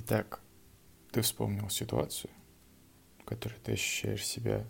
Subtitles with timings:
[0.00, 0.40] Итак,
[1.10, 2.30] ты вспомнил ситуацию,
[3.18, 4.64] в которой ты ощущаешь себя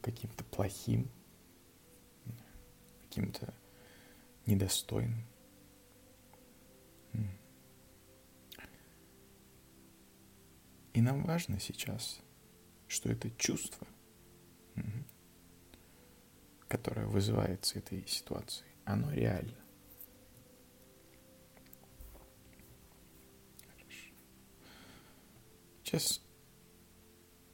[0.00, 1.08] каким-то плохим,
[3.02, 3.54] каким-то
[4.44, 5.24] недостойным.
[10.92, 12.18] И нам важно сейчас,
[12.88, 13.86] что это чувство,
[16.66, 19.65] которое вызывается этой ситуацией, оно реально.
[25.86, 26.20] Сейчас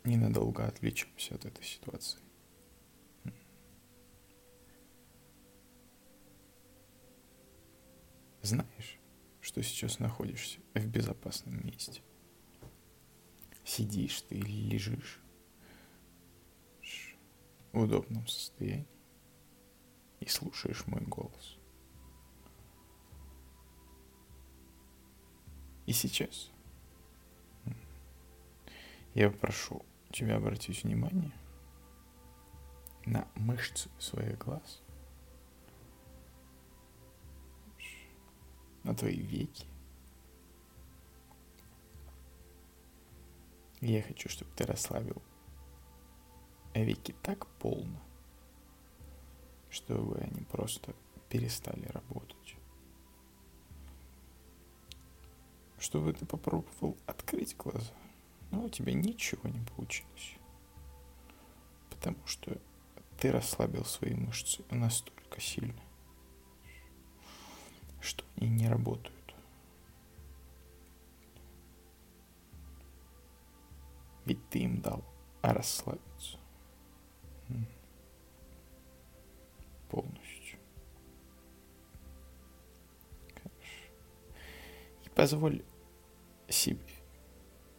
[0.04, 2.18] ненадолго отвлечемся от этой ситуации.
[8.40, 8.98] Знаешь,
[9.42, 12.00] что сейчас находишься в безопасном месте.
[13.64, 15.20] Сидишь ты или лежишь
[17.72, 18.88] в удобном состоянии
[20.20, 21.58] и слушаешь мой голос.
[25.84, 26.51] И сейчас
[29.14, 31.32] я прошу тебя обратить внимание
[33.04, 34.80] на мышцы своих глаз,
[38.84, 39.66] на твои веки.
[43.80, 45.20] я хочу, чтобы ты расслабил
[46.72, 48.00] веки так полно,
[49.70, 50.94] чтобы они просто
[51.28, 52.56] перестали работать.
[55.78, 57.92] Чтобы ты попробовал открыть глаза
[58.52, 60.36] но у тебя ничего не получилось.
[61.90, 62.56] Потому что
[63.18, 65.82] ты расслабил свои мышцы настолько сильно,
[68.00, 69.34] что они не работают.
[74.26, 75.02] Ведь ты им дал
[75.40, 76.38] расслабиться.
[79.90, 80.58] Полностью.
[83.34, 83.50] Хорошо.
[85.04, 85.64] И позволь
[86.48, 86.91] себе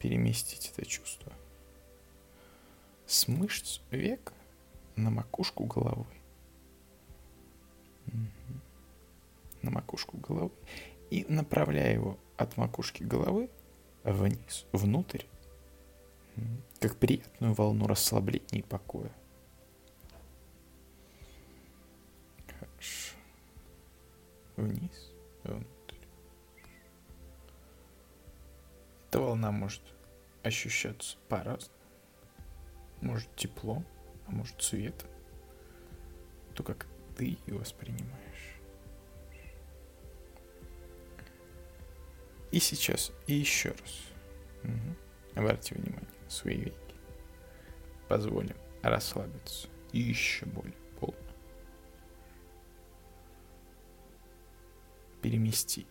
[0.04, 1.32] переместить это чувство.
[3.06, 4.34] С мышц века
[4.98, 6.06] на макушку головы.
[9.62, 10.52] На макушку головы.
[11.10, 13.50] И направляя его от макушки головы
[14.04, 15.24] вниз, внутрь,
[16.82, 19.12] как приятную волну расслабления и покоя.
[22.60, 23.16] Хорошо.
[24.58, 25.14] Вниз,
[25.46, 25.96] внутрь.
[29.08, 29.93] Эта волна может
[30.44, 31.80] ощущаться по-разному.
[33.02, 33.84] Может тепло,
[34.28, 35.06] а может цвет.
[36.54, 36.86] То, как
[37.18, 38.60] ты ее воспринимаешь.
[42.52, 44.02] И сейчас, и еще раз.
[44.64, 45.40] Угу.
[45.40, 46.78] Обратите внимание на свои веки.
[48.08, 51.18] Позволим расслабиться еще более полно.
[55.22, 55.88] Перемести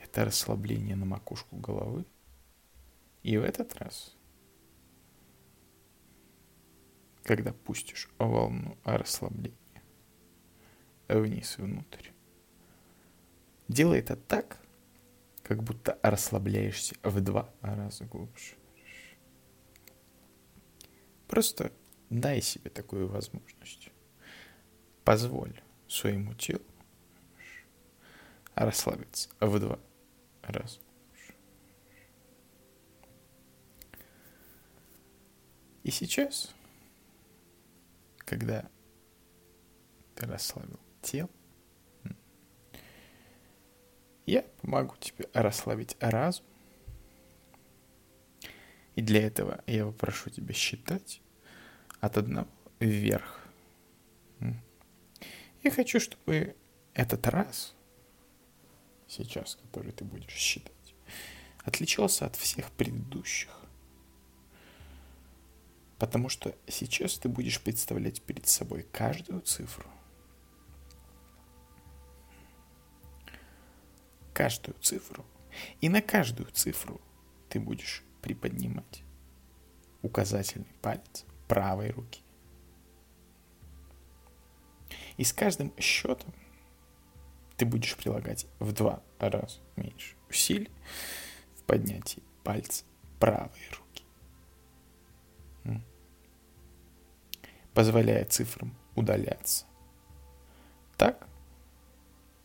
[0.00, 2.04] это расслабление на макушку головы
[3.24, 4.14] и в этот раз,
[7.24, 9.56] когда пустишь волну расслабления
[11.08, 12.10] вниз и внутрь,
[13.66, 14.60] делай это так,
[15.42, 18.56] как будто расслабляешься в два раза глубже.
[21.26, 21.72] Просто
[22.10, 23.88] дай себе такую возможность.
[25.02, 25.58] Позволь
[25.88, 26.64] своему телу
[28.54, 29.78] расслабиться в два
[30.42, 30.83] раза.
[35.84, 36.52] И сейчас,
[38.18, 38.68] когда
[40.14, 41.28] ты расслабил тело,
[44.26, 46.46] я помогу тебе расслабить разум.
[48.94, 51.20] И для этого я попрошу тебя считать
[52.00, 52.48] от одного
[52.80, 53.46] вверх.
[55.62, 56.56] Я хочу, чтобы
[56.94, 57.74] этот раз,
[59.06, 60.94] сейчас, который ты будешь считать,
[61.64, 63.63] отличался от всех предыдущих.
[65.98, 69.88] Потому что сейчас ты будешь представлять перед собой каждую цифру.
[74.32, 75.24] Каждую цифру.
[75.80, 77.00] И на каждую цифру
[77.48, 79.02] ты будешь приподнимать
[80.02, 82.20] указательный палец правой руки.
[85.16, 86.34] И с каждым счетом
[87.56, 90.70] ты будешь прилагать в два раза меньше усилий
[91.56, 92.84] в поднятии пальца
[93.20, 93.83] правой руки.
[97.74, 99.66] Позволяя цифрам удаляться.
[100.96, 101.26] Так,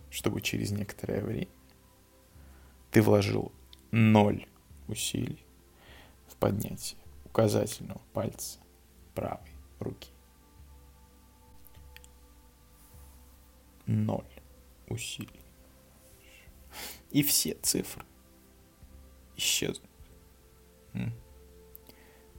[0.10, 1.48] чтобы через некоторое время
[2.92, 3.52] ты вложил
[3.92, 4.48] ноль
[4.88, 5.46] усилий
[6.28, 8.60] в поднятие указательного пальца
[9.14, 10.10] правой руки.
[13.86, 14.26] Ноль
[14.88, 15.42] усилий.
[17.12, 18.06] И все цифры,
[19.36, 19.90] исчезнут.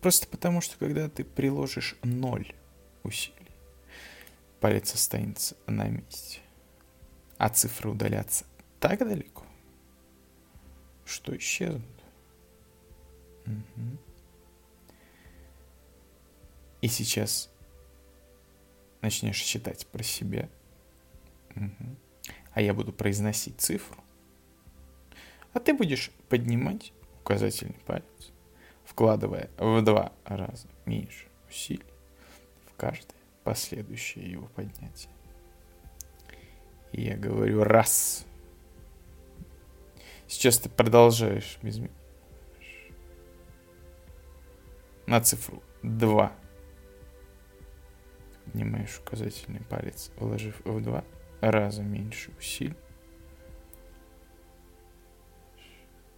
[0.00, 2.54] Просто потому, что когда ты приложишь ноль
[3.02, 3.36] усилий,
[4.60, 6.40] палец останется на месте,
[7.38, 8.44] а цифры удалятся
[8.78, 9.44] так далеко,
[11.04, 11.84] что исчезнут.
[13.46, 13.98] Угу.
[16.82, 17.50] И сейчас
[19.02, 20.48] начнешь считать про себя,
[21.54, 21.96] угу.
[22.52, 24.02] а я буду произносить цифру,
[25.52, 28.32] а ты будешь поднимать указательный палец,
[28.84, 31.89] вкладывая в два раза меньше усилий
[32.80, 35.12] каждое последующее его поднятие.
[36.92, 38.24] И я говорю раз.
[40.26, 41.90] Сейчас ты продолжаешь без меня.
[45.06, 46.32] На цифру 2.
[48.46, 51.04] Поднимаешь указательный палец, вложив в два
[51.42, 52.76] раза меньше усилий.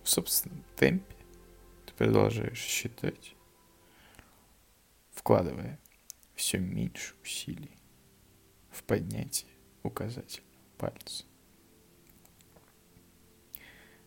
[0.04, 1.16] В собственном темпе
[1.86, 3.34] ты продолжаешь считать,
[5.12, 5.81] вкладывая
[6.34, 7.76] все меньше усилий
[8.70, 9.50] в поднятие
[9.82, 11.24] указательного пальца.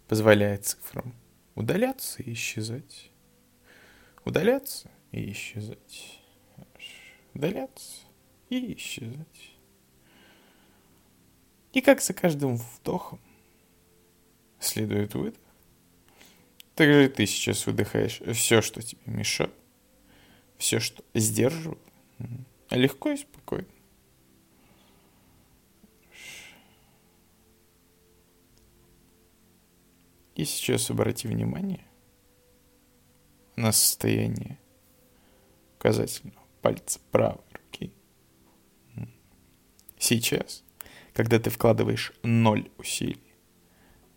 [0.08, 1.14] Позволяя цифрам
[1.56, 3.12] удаляться и исчезать.
[4.24, 6.22] Удаляться и исчезать.
[7.34, 8.02] Удаляться
[8.50, 9.52] и исчезать.
[11.74, 13.20] И как за каждым вдохом
[14.60, 15.40] следует выдох,
[16.76, 19.54] так же ты сейчас выдыхаешь все, что тебе мешает,
[20.58, 21.80] все, что сдерживает,
[22.70, 23.68] легко и спокойно.
[30.36, 31.86] И сейчас обрати внимание
[33.56, 34.60] на состояние
[35.78, 37.94] указательного пальца правой руки.
[39.98, 40.64] Сейчас,
[41.14, 43.34] когда ты вкладываешь ноль усилий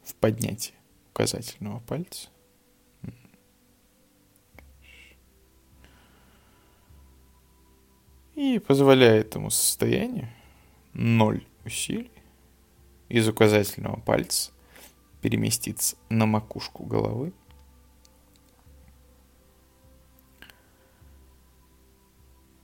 [0.03, 0.77] в поднятие
[1.11, 2.31] указательного пальца,
[8.39, 10.29] и позволяя этому состоянию
[10.93, 12.13] ноль усилий
[13.09, 14.53] из указательного пальца
[15.21, 17.33] переместиться на макушку головы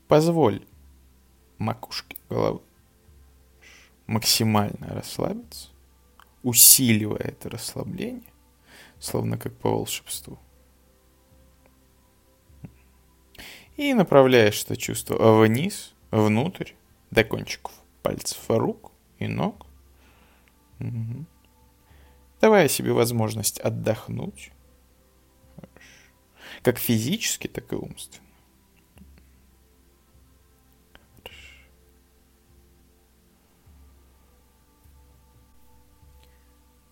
[0.07, 0.65] Позволь
[1.59, 2.61] макушке головы
[4.07, 5.71] максимально расслабиться,
[6.45, 8.33] усиливая это расслабление,
[9.01, 10.39] словно как по волшебству.
[13.77, 16.73] И направляешь это чувство вниз, внутрь,
[17.11, 17.73] до кончиков
[18.03, 19.67] пальцев рук и ног.
[20.81, 21.25] Угу.
[22.41, 24.53] Давая себе возможность отдохнуть,
[26.63, 28.25] как физически, так и умственно.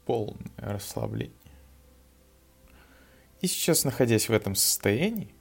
[0.05, 1.32] полное расслабление.
[3.40, 5.34] И сейчас, находясь в этом состоянии,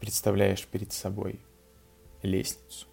[0.00, 1.40] представляешь перед собой
[2.22, 2.86] лестницу.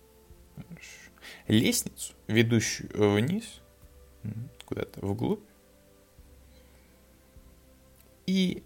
[1.47, 3.61] Лестницу, ведущую вниз,
[4.65, 5.43] куда-то вглубь.
[8.25, 8.63] И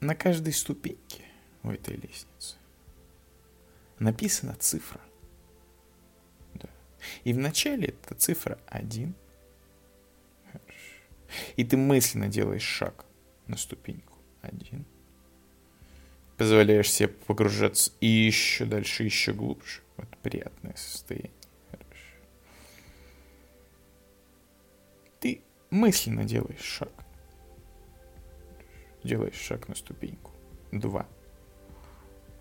[0.00, 1.24] на каждой ступеньке
[1.62, 2.56] у этой лестницы
[3.98, 5.00] написана цифра.
[6.54, 6.68] Да.
[7.24, 9.14] И вначале это цифра 1,
[11.56, 13.04] и ты мысленно делаешь шаг
[13.46, 14.18] на ступеньку.
[14.42, 14.84] Один.
[16.36, 19.82] Позволяешь себе погружаться и еще дальше, еще глубже.
[19.96, 21.30] Вот приятное состояние.
[21.70, 22.18] Хорошо.
[25.20, 26.92] Ты мысленно делаешь шаг.
[29.04, 30.32] Делаешь шаг на ступеньку.
[30.72, 31.06] Два.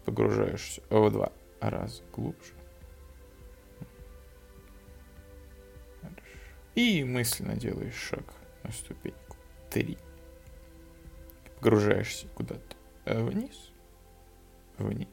[0.05, 2.53] Погружаешься в два раза глубже.
[6.73, 8.23] И мысленно делаешь шаг
[8.63, 9.37] на ступеньку.
[9.69, 9.99] Три.
[11.57, 13.71] Погружаешься куда-то вниз,
[14.77, 15.07] вниз,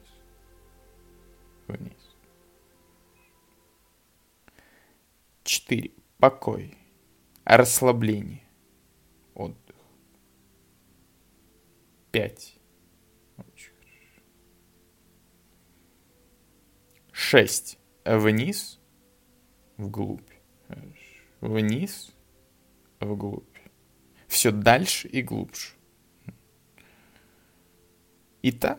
[1.69, 2.11] вниз.
[5.43, 5.91] Четыре.
[6.19, 6.77] Покой.
[7.45, 8.47] Расслабление.
[9.35, 9.77] Отдых.
[12.13, 12.59] Пять.
[13.37, 14.23] Очень хорошо.
[17.11, 17.79] Шесть.
[18.05, 18.81] Вниз,
[19.77, 20.31] вглубь.
[21.41, 22.15] Вниз,
[23.01, 23.57] вглубь.
[24.29, 25.73] Все дальше и глубже.
[28.43, 28.79] И там,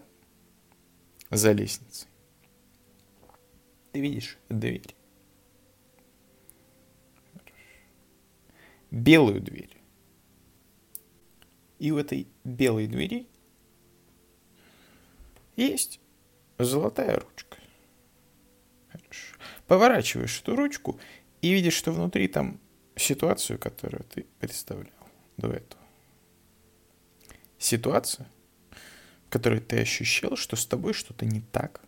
[1.32, 2.08] за лестницей,
[3.92, 4.96] ты видишь дверь.
[8.92, 9.76] Белую дверь.
[11.80, 13.28] И у этой белой двери
[15.56, 16.00] есть
[16.60, 17.58] золотая ручка.
[18.90, 19.38] Хорошо.
[19.68, 21.00] Поворачиваешь эту ручку
[21.42, 22.60] и видишь, что внутри там
[22.96, 24.94] ситуацию, которую ты представлял
[25.38, 25.82] до этого.
[27.58, 28.30] ситуация,
[29.32, 31.82] которой ты ощущал, что с тобой что-то не так,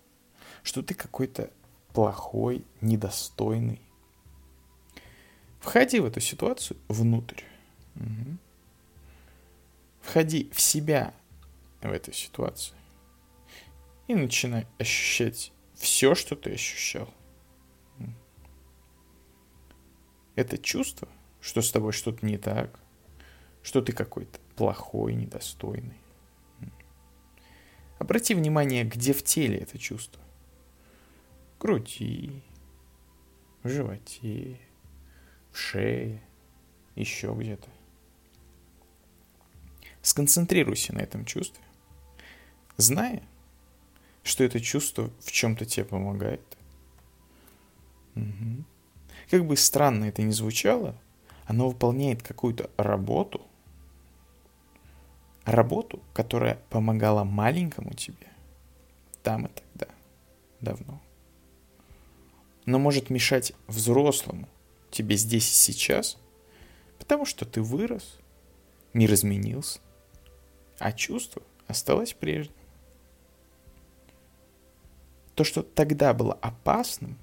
[0.64, 1.52] что ты какой-то
[1.94, 3.82] плохой, недостойный.
[5.60, 7.44] Входи в эту ситуацию внутрь.
[7.96, 8.38] Угу.
[10.02, 11.14] Входи в себя
[11.82, 12.76] в этой ситуации.
[14.08, 17.14] И начинай ощущать все, что ты ощущал.
[20.36, 21.10] Это чувство,
[21.42, 22.80] что с тобой что-то не так,
[23.62, 26.03] что ты какой-то плохой, недостойный.
[28.04, 30.22] Обрати внимание, где в теле это чувство.
[31.58, 32.44] Груди,
[33.64, 34.60] в животе,
[35.54, 36.22] в шее,
[36.96, 37.70] еще где-то.
[40.02, 41.64] Сконцентрируйся на этом чувстве,
[42.76, 43.24] зная,
[44.22, 46.58] что это чувство в чем-то тебе помогает.
[48.16, 48.66] Угу.
[49.30, 51.00] Как бы странно это ни звучало,
[51.46, 53.48] оно выполняет какую-то работу,
[55.46, 58.34] работу, которая помогала маленькому тебе
[59.24, 59.92] там и тогда,
[60.60, 61.02] давно.
[62.66, 64.48] Но может мешать взрослому
[64.92, 66.18] тебе здесь и сейчас,
[67.00, 68.20] потому что ты вырос,
[68.94, 69.80] мир изменился,
[70.78, 72.56] а чувство осталось прежним.
[75.36, 77.18] То, что тогда было опасным,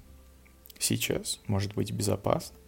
[0.77, 2.59] сейчас может быть безопасным.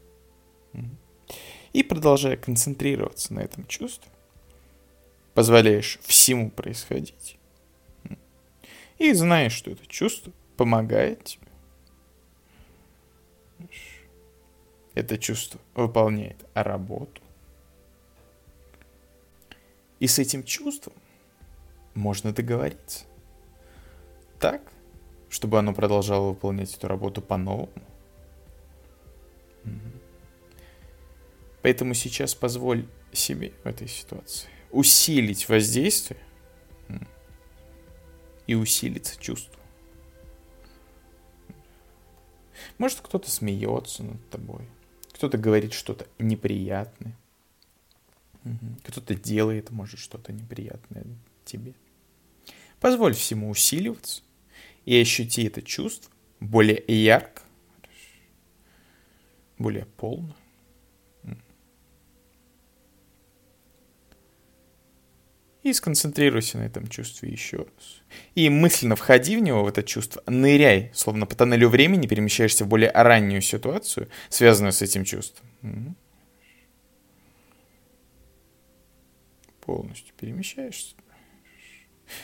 [1.73, 4.09] И продолжая концентрироваться на этом чувстве,
[5.33, 7.37] позволяешь всему происходить.
[8.97, 11.47] И знаешь, что это чувство помогает тебе.
[14.93, 17.21] Это чувство выполняет работу.
[19.99, 20.93] И с этим чувством
[21.95, 23.05] можно договориться.
[24.39, 24.61] Так,
[25.29, 27.71] чтобы оно продолжало выполнять эту работу по-новому.
[31.61, 36.19] Поэтому сейчас позволь себе в этой ситуации усилить воздействие
[38.47, 39.61] и усилиться чувство.
[42.77, 44.67] Может, кто-то смеется над тобой,
[45.13, 47.15] кто-то говорит что-то неприятное,
[48.83, 51.05] кто-то делает, может, что-то неприятное
[51.45, 51.75] тебе.
[52.79, 54.23] Позволь всему усиливаться
[54.85, 57.43] и ощути это чувство более ярко,
[59.57, 60.35] более полно.
[65.63, 68.01] И сконцентрируйся на этом чувстве еще раз.
[68.35, 72.67] И мысленно входи в него, в это чувство, ныряй, словно по тоннелю времени перемещаешься в
[72.67, 75.47] более раннюю ситуацию, связанную с этим чувством.
[79.61, 80.95] Полностью перемещаешься.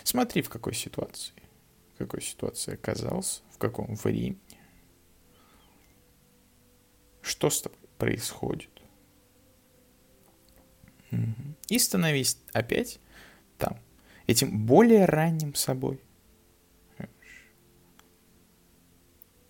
[0.03, 1.33] Смотри, в какой ситуации.
[1.95, 4.37] В какой ситуации оказался, в каком времени.
[7.21, 8.69] Что с тобой происходит.
[11.69, 12.99] И становись опять
[14.29, 15.99] этим более ранним собой.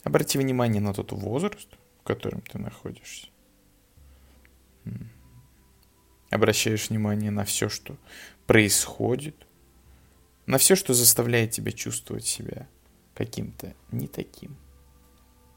[0.03, 1.67] Обрати внимание на тот возраст,
[2.00, 3.27] в котором ты находишься.
[6.29, 7.98] Обращаешь внимание на все, что
[8.48, 9.36] происходит,
[10.45, 12.67] на все, что заставляет тебя чувствовать себя
[13.15, 14.55] каким-то не таким,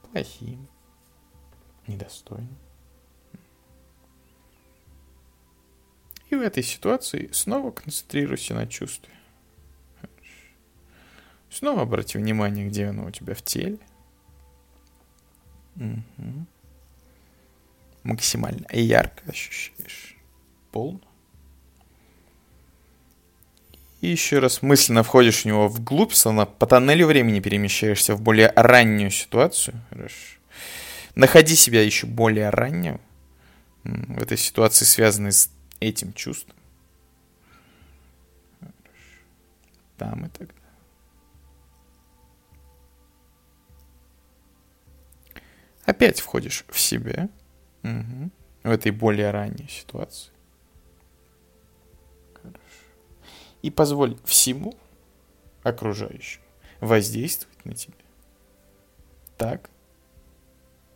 [0.03, 0.69] плохим,
[1.87, 2.59] недостойным.
[6.33, 9.13] И в этой ситуации снова концентрируйся на чувстве.
[11.51, 13.77] Снова обрати внимание, где оно у тебя в теле.
[15.77, 16.47] Угу.
[18.05, 20.17] Максимально ярко ощущаешь.
[20.71, 21.03] Полно.
[24.01, 28.51] И еще раз мысленно входишь в него вглубь, словно по тоннелю времени перемещаешься в более
[28.57, 29.79] раннюю ситуацию.
[29.91, 30.39] Хорошо.
[31.15, 33.03] Находи себя еще более раннего
[33.85, 35.51] в этой ситуации, связанной с
[35.83, 36.57] этим чувством.
[39.97, 40.55] Там и тогда.
[45.85, 47.29] Опять входишь в себя
[47.83, 48.31] угу,
[48.63, 50.33] в этой более ранней ситуации.
[52.35, 52.59] Хорошо.
[53.63, 54.75] И позволь всему
[55.63, 56.45] окружающему
[56.81, 57.95] воздействовать на тебя
[59.37, 59.71] так,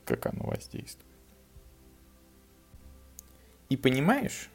[0.04, 1.06] как оно воздействует.
[3.68, 4.50] И понимаешь,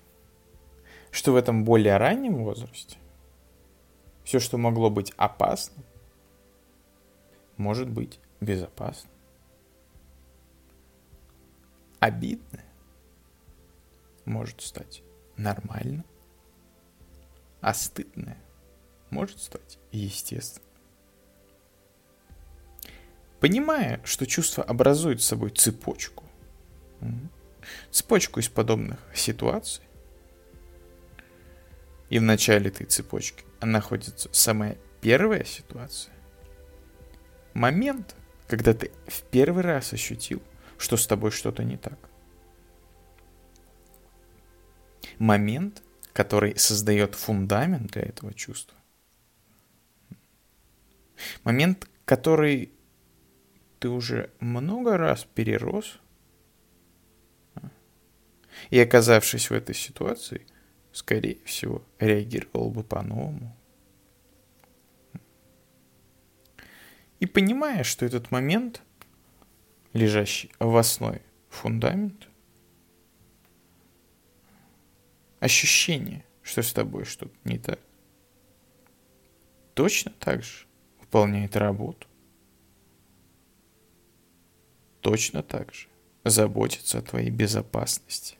[1.12, 2.98] что в этом более раннем возрасте
[4.24, 5.84] все, что могло быть опасным,
[7.58, 9.12] может быть безопасным.
[12.00, 12.66] Обидное
[14.26, 15.04] может стать
[15.38, 16.06] нормальным,
[17.60, 18.38] а стыдное
[19.10, 20.68] может стать естественным.
[23.40, 26.24] Понимая, что чувство образует собой цепочку,
[27.92, 29.84] цепочку из подобных ситуаций,
[32.12, 36.14] и в начале этой цепочки находится самая первая ситуация.
[37.54, 40.44] Момент, когда ты в первый раз ощутил,
[40.78, 41.98] что с тобой что-то не так.
[45.20, 48.78] Момент, который создает фундамент для этого чувства.
[51.46, 52.74] Момент, который
[53.80, 55.98] ты уже много раз перерос,
[58.70, 60.46] и оказавшись в этой ситуации,
[60.92, 63.56] скорее всего, реагировал бы по-новому.
[67.20, 68.82] И понимая, что этот момент,
[69.94, 72.28] лежащий в основе фундамента,
[75.40, 77.80] ощущение, что с тобой что-то не так,
[79.76, 80.66] точно так же
[81.00, 82.08] выполняет работу.
[85.02, 85.88] Точно так же
[86.24, 88.38] заботится о твоей безопасности.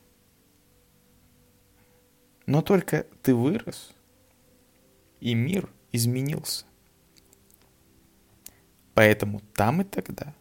[2.52, 3.94] Но только ты вырос,
[5.20, 6.66] и мир изменился.
[8.92, 10.34] Поэтому там и тогда,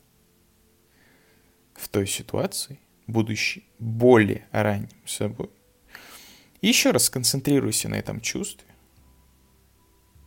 [1.73, 5.49] в той ситуации, будучи более ранним собой,
[6.61, 8.67] еще раз сконцентрируйся на этом чувстве,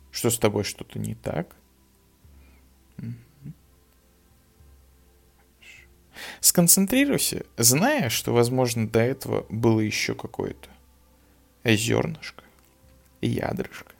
[0.09, 1.55] что с тобой что-то не так.
[6.39, 10.74] Сконцентрируйся, зная, что, возможно, до этого было еще какое-то
[11.65, 12.43] зернышко,
[13.21, 13.93] ядрышко,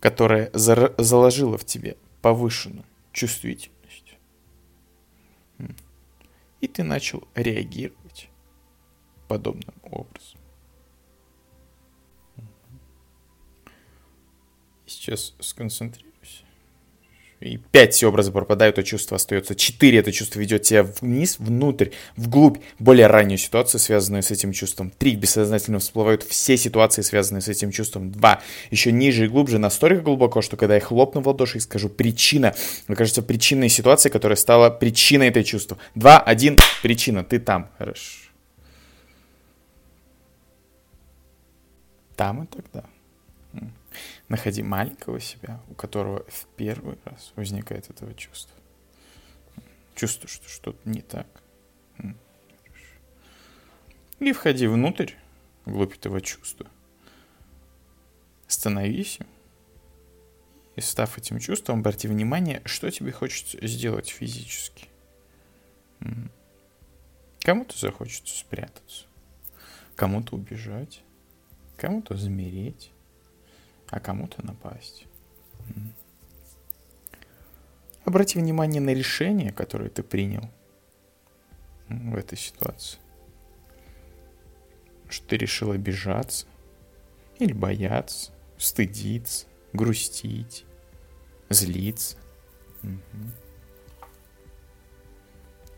[0.00, 4.16] которое заложило в тебе повышенную чувствительность.
[6.60, 8.28] И ты начал реагировать
[9.26, 10.38] подобным образом.
[14.86, 16.11] Сейчас сконцентрируйся
[17.42, 19.54] и 5 все образы пропадают, то чувство остается.
[19.54, 24.92] 4 это чувство ведет тебя вниз, внутрь, вглубь, более раннюю ситуацию, связанную с этим чувством.
[24.96, 28.10] 3 бессознательно всплывают все ситуации, связанные с этим чувством.
[28.12, 31.88] 2 еще ниже и глубже, настолько глубоко, что когда я хлопну в ладоши и скажу
[31.88, 32.54] причина,
[32.88, 35.78] мне кажется, причинной ситуации, которая стала причиной этой чувства.
[35.94, 37.70] 2, 1, причина, ты там.
[37.78, 38.18] Хорошо.
[42.16, 42.84] Там и тогда.
[44.32, 48.56] Находи маленького себя, у которого в первый раз возникает этого чувства.
[49.94, 51.26] Чувство, что что-то не так.
[54.20, 55.12] И входи внутрь,
[55.66, 56.66] вглубь этого чувства.
[58.46, 59.26] Становись им.
[60.76, 64.88] И став этим чувством, обрати внимание, что тебе хочется сделать физически.
[67.40, 69.04] Кому-то захочется спрятаться,
[69.94, 71.02] кому-то убежать,
[71.76, 72.91] кому-то замереть,
[73.92, 75.06] а кому-то напасть.
[78.06, 80.50] Обрати внимание на решение, которое ты принял
[81.88, 82.98] в этой ситуации.
[85.10, 86.46] Что ты решил обижаться
[87.38, 90.64] или бояться, стыдиться, грустить,
[91.50, 92.16] злиться.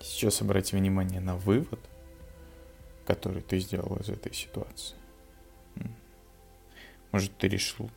[0.00, 1.80] Сейчас обрати внимание на вывод,
[3.06, 4.94] который ты сделал из этой ситуации.
[7.10, 7.90] Может, ты решил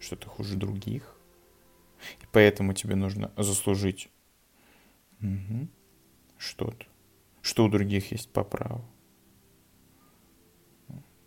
[0.00, 1.16] что ты хуже других.
[2.22, 4.08] И поэтому тебе нужно заслужить
[5.20, 5.68] угу.
[6.36, 6.86] что-то,
[7.42, 8.84] что у других есть по праву.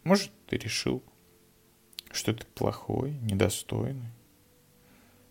[0.03, 1.03] Может, ты решил,
[2.11, 4.11] что ты плохой, недостойный,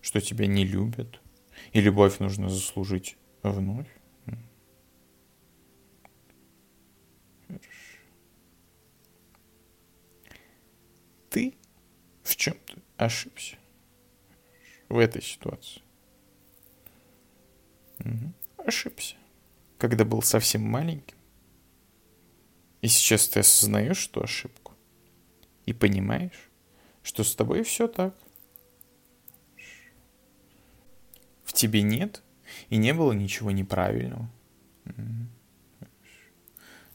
[0.00, 1.20] что тебя не любят,
[1.72, 3.88] и любовь нужно заслужить вновь.
[11.30, 11.54] Ты
[12.22, 13.56] в чем-то ошибся
[14.88, 15.82] в этой ситуации.
[18.00, 18.32] Угу.
[18.66, 19.16] Ошибся,
[19.78, 21.16] когда был совсем маленьким.
[22.82, 24.74] И сейчас ты осознаешь, что ошибку.
[25.66, 26.50] И понимаешь,
[27.02, 28.14] что с тобой все так.
[31.44, 32.22] В тебе нет
[32.68, 34.30] и не было ничего неправильного.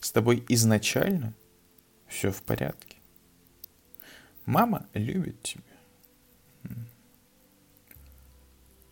[0.00, 1.34] С тобой изначально
[2.06, 2.96] все в порядке.
[4.44, 5.62] Мама любит тебя.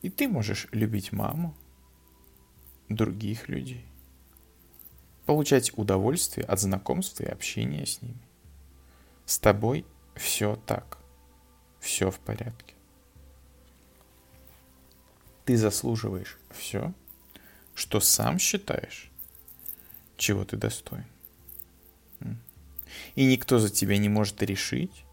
[0.04, 1.56] И ты можешь любить маму,
[2.90, 3.86] других людей,
[5.24, 8.20] получать удовольствие от знакомства и общения с ними.
[9.24, 10.98] С тобой все так,
[11.80, 12.74] все в порядке.
[15.46, 16.92] Ты заслуживаешь все,
[17.74, 19.10] что сам считаешь,
[20.18, 21.06] чего ты достоин.
[23.14, 25.06] И никто за тебя не может решить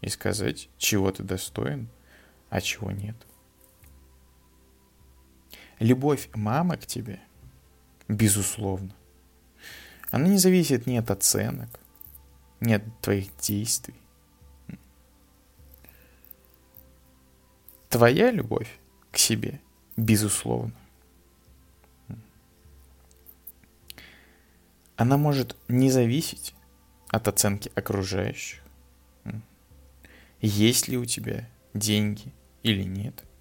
[0.00, 1.90] и сказать, чего ты достоин,
[2.48, 3.16] а чего нет
[5.84, 7.20] любовь мамы к тебе,
[8.08, 8.94] безусловно,
[10.10, 11.68] она не зависит ни от оценок,
[12.60, 13.94] ни от твоих действий.
[17.90, 18.78] Твоя любовь
[19.10, 19.60] к себе,
[19.96, 20.74] безусловно,
[24.96, 26.54] она может не зависеть
[27.08, 28.62] от оценки окружающих.
[30.40, 33.22] Есть ли у тебя деньги или нет–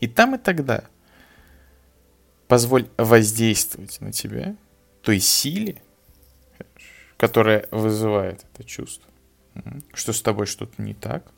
[0.00, 0.84] И там и тогда
[2.48, 4.56] позволь воздействовать на тебя
[5.02, 5.82] той силе,
[7.16, 9.08] которая вызывает это чувство,
[9.92, 11.30] что с тобой что-то не так.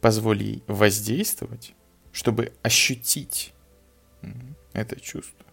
[0.00, 1.74] Позволь ей воздействовать,
[2.12, 3.52] чтобы ощутить
[4.72, 5.44] это чувство.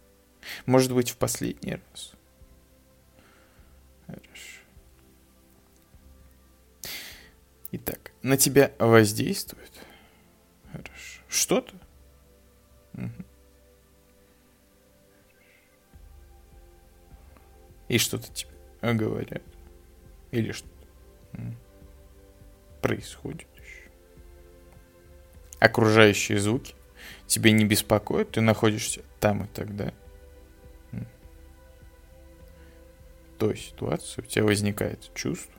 [0.65, 2.13] Может быть, в последний раз.
[7.71, 9.72] Итак, на тебя воздействует.
[10.73, 11.21] Хорошо.
[11.29, 11.73] Что-то.
[12.95, 13.25] Угу.
[17.89, 19.43] И что-то тебе говорят.
[20.31, 20.73] Или что-то
[22.81, 23.89] происходит еще.
[25.59, 26.75] Окружающие звуки
[27.27, 29.93] тебя не беспокоят, ты находишься там и тогда.
[33.37, 35.53] Той ситуации у тебя возникает чувство,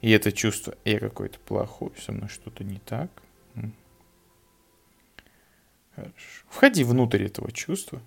[0.00, 3.10] и это чувство, я какой-то плохой, со мной что-то не так.
[6.48, 8.00] Входи внутрь этого чувства,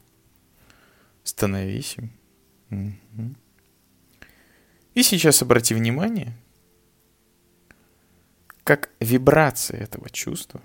[1.24, 2.12] становись им.
[2.70, 3.36] Угу.
[4.94, 6.38] И сейчас обрати внимание,
[8.64, 10.62] как вибрация этого чувства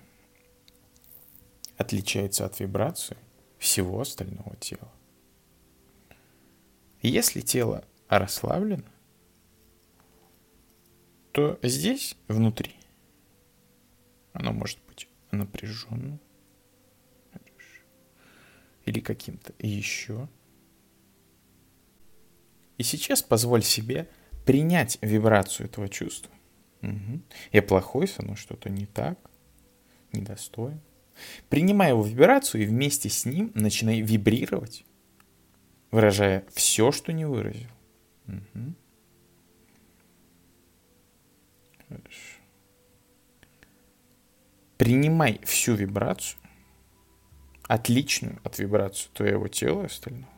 [1.76, 3.16] отличается от вибрации
[3.58, 4.92] всего остального тела.
[7.02, 8.84] Если тело расслаблено,
[11.32, 12.74] то здесь, внутри,
[14.32, 16.18] оно может быть напряженным
[18.86, 20.28] или каким-то еще.
[22.78, 24.08] И сейчас позволь себе
[24.44, 26.32] принять вибрацию этого чувства.
[26.82, 27.20] Угу.
[27.52, 29.18] Я плохой, со мной что-то не так,
[30.12, 30.80] недостоин.
[31.48, 34.84] Принимай его вибрацию и вместе с ним начинай вибрировать,
[35.90, 37.70] выражая все, что не выразил.
[38.28, 38.74] Угу.
[41.88, 42.40] Хорошо.
[44.76, 46.38] Принимай всю вибрацию,
[47.66, 50.32] отличную от вибрации твоего тела и остального,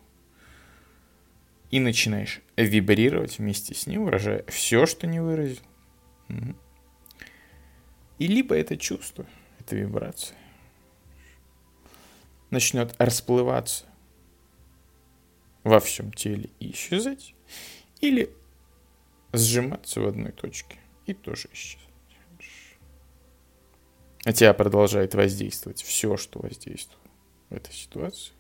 [1.71, 5.63] и начинаешь вибрировать вместе с ним, выражая все, что не выразил.
[8.19, 9.27] И либо это чувство,
[9.61, 10.37] это вибрация,
[12.51, 13.85] начнет расплываться
[15.65, 17.35] во всем теле и исчезать,
[18.01, 18.35] или
[19.33, 21.85] сжиматься в одной точке и тоже исчезнуть.
[24.25, 27.08] А тебя продолжает воздействовать все, что воздействует
[27.51, 28.33] в этой ситуации.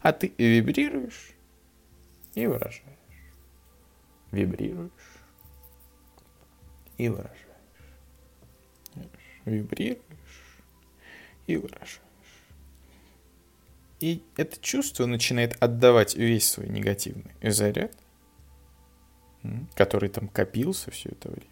[0.00, 1.32] А ты вибрируешь
[2.34, 2.82] и выражаешь.
[4.30, 4.90] Вибрируешь
[6.98, 7.38] и выражаешь.
[9.44, 10.00] Вибрируешь
[11.46, 12.00] и выражаешь.
[14.00, 17.96] И это чувство начинает отдавать весь свой негативный заряд,
[19.74, 21.48] который там копился все это время.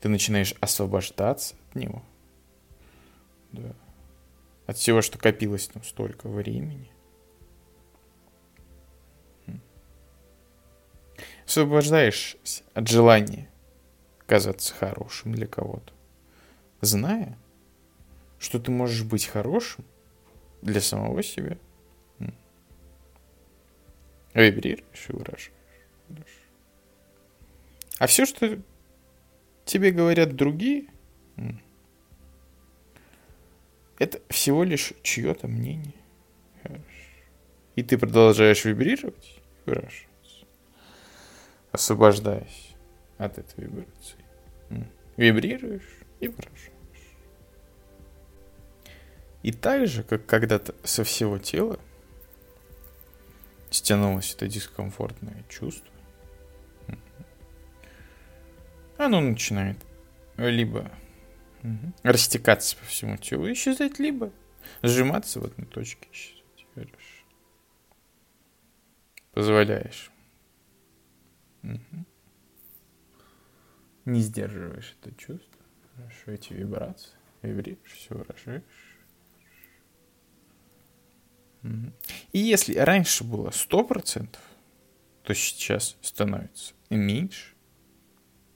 [0.00, 2.02] Ты начинаешь освобождаться от него.
[3.52, 3.74] Да.
[4.70, 6.92] От всего, что копилось там столько времени.
[11.44, 13.50] Освобождаешься от желания
[14.26, 15.92] казаться хорошим для кого-то.
[16.82, 17.36] Зная,
[18.38, 19.84] что ты можешь быть хорошим
[20.62, 21.58] для самого себя.
[24.34, 25.50] Вибрируешь и выражаешь.
[27.98, 28.62] А все, что
[29.64, 30.86] тебе говорят другие,
[34.00, 35.94] это всего лишь чье-то мнение.
[37.76, 40.46] И ты продолжаешь вибрировать выражаться,
[41.70, 42.74] освобождаясь
[43.18, 44.16] от этой вибрации.
[45.18, 46.72] Вибрируешь и выражаешь.
[49.42, 51.78] И так же, как когда-то со всего тела
[53.70, 55.92] стянулось это дискомфортное чувство,
[58.96, 59.76] оно начинает
[60.38, 60.90] либо
[62.02, 64.32] растекаться по всему телу, исчезать, либо
[64.82, 66.40] сжиматься в одной точке, исчезать.
[69.32, 70.10] Позволяешь.
[71.62, 72.04] Угу.
[74.06, 75.60] Не сдерживаешь это чувство.
[75.94, 77.12] Хорошо, эти вибрации.
[77.42, 78.90] Вибрируешь, все выражаешь.
[82.32, 84.36] И если раньше было 100%,
[85.22, 87.54] то сейчас становится меньше,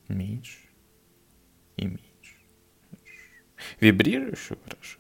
[0.09, 0.69] меньше
[1.77, 2.14] и меньше.
[3.81, 4.99] Вибрируешь и выражаешь.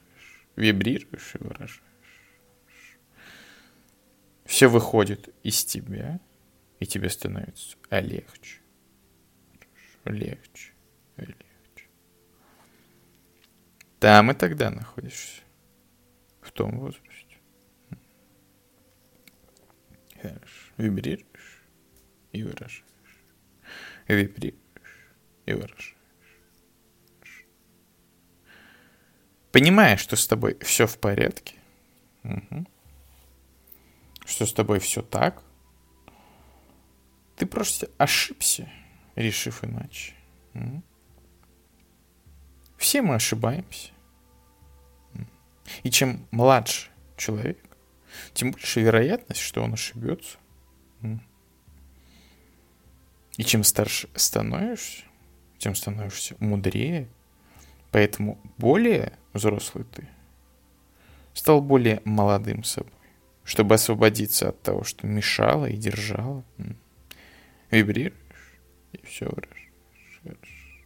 [0.56, 1.82] Вибрируешь и выражаешь.
[4.44, 6.20] Все выходит из тебя,
[6.78, 8.60] и тебе становится легче.
[10.04, 10.74] легче
[11.16, 11.88] легче.
[14.00, 15.42] Там и тогда находишься.
[16.40, 17.38] В том возрасте.
[20.20, 20.72] Хорошо.
[20.76, 21.62] Вибрируешь
[22.32, 22.84] и выражаешь.
[24.08, 24.60] Вибрируешь
[25.46, 25.96] и выражаешь.
[29.54, 31.54] Понимая, что с тобой все в порядке,
[32.24, 32.66] угу.
[34.24, 35.44] что с тобой все так,
[37.36, 38.68] ты просто ошибся,
[39.14, 40.14] решив иначе.
[40.54, 40.82] Угу.
[42.78, 43.92] Все мы ошибаемся.
[45.84, 47.58] И чем младше человек,
[48.32, 50.36] тем больше вероятность, что он ошибется.
[53.36, 55.04] И чем старше становишься,
[55.58, 57.08] тем становишься мудрее.
[57.94, 60.08] Поэтому более взрослый ты
[61.32, 62.90] стал более молодым собой,
[63.44, 66.42] чтобы освободиться от того, что мешало и держало.
[67.70, 68.58] Вибрируешь,
[68.90, 70.82] и все выражаешь.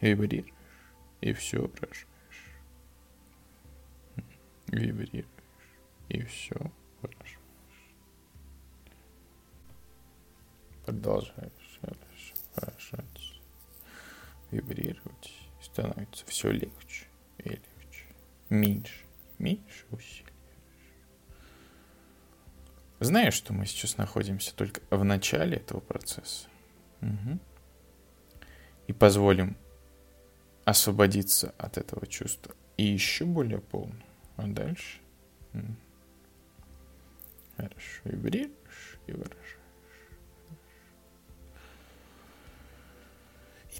[0.00, 0.54] Вибрируешь,
[1.22, 2.06] и все выражаешь.
[4.68, 5.26] Вибрируешь,
[6.08, 6.54] и все
[7.02, 7.38] выражаешь.
[10.86, 11.80] Продолжаешь
[12.54, 13.17] выражать,
[14.50, 17.06] вибрировать, становится все легче
[17.38, 18.06] и легче.
[18.48, 19.04] Меньше,
[19.38, 20.24] меньше усилий.
[23.00, 26.48] Знаешь, что мы сейчас находимся только в начале этого процесса?
[27.00, 27.38] Угу.
[28.88, 29.56] И позволим
[30.64, 34.02] освободиться от этого чувства и еще более полно.
[34.36, 35.00] А дальше?
[37.56, 38.00] Хорошо.
[38.04, 39.57] Вибрируешь и выражаешь.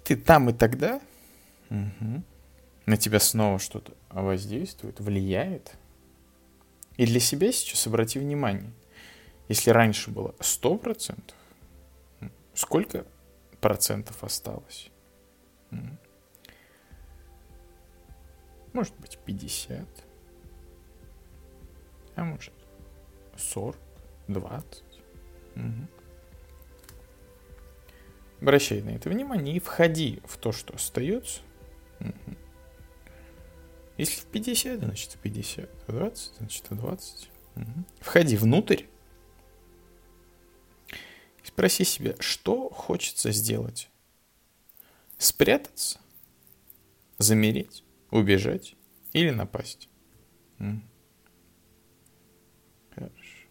[0.09, 0.99] Ты там и тогда
[1.69, 2.23] угу.
[2.85, 5.77] на тебя снова что-то воздействует, влияет.
[6.97, 8.71] И для себя сейчас обрати внимание–
[9.49, 11.33] если раньше было 100%,
[12.53, 13.05] сколько
[13.59, 14.91] процентов осталось?
[18.71, 19.87] Может быть 50,
[22.15, 22.53] а может
[23.35, 23.75] 40,
[24.27, 24.83] 20.
[25.55, 25.63] Угу.
[28.41, 31.41] Обращай на это внимание и входи в то, что остается.
[31.99, 32.35] Угу.
[33.97, 37.29] Если в 50, значит в 50, в 20, значит в 20.
[37.55, 37.65] Угу.
[37.99, 38.83] Входи внутрь
[41.59, 43.89] Спроси себя, что хочется сделать?
[45.17, 45.99] Спрятаться?
[47.17, 47.83] Замереть?
[48.11, 48.75] Убежать?
[49.13, 49.89] Или напасть?
[52.91, 53.47] Хорошо.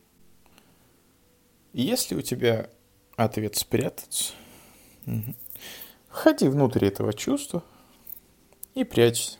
[1.73, 2.71] Если у тебя
[3.17, 4.33] ответ спрятаться,
[5.09, 5.35] угу.
[6.09, 7.65] входи внутрь этого чувства
[8.75, 9.39] и прячься.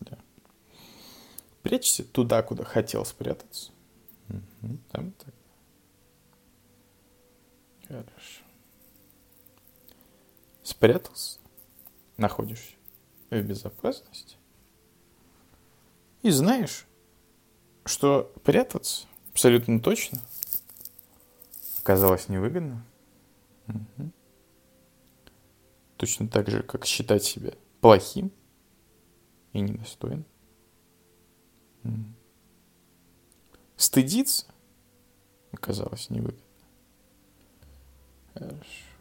[0.00, 0.18] Да.
[1.62, 3.72] Прячься туда, куда хотел спрятаться.
[4.28, 4.78] Угу.
[4.92, 5.34] Там так.
[7.88, 8.44] Хорошо.
[10.62, 11.38] Спрятался,
[12.16, 12.74] находишься
[13.30, 14.36] в безопасности.
[16.22, 16.86] И знаешь,
[17.84, 20.20] что прятаться абсолютно точно
[21.80, 22.84] оказалось невыгодно.
[23.66, 24.10] Угу.
[26.00, 28.32] Точно так же, как считать себя плохим
[29.52, 30.24] и недостойным.
[33.76, 34.46] Стыдиться
[35.52, 36.40] оказалось невыгодно.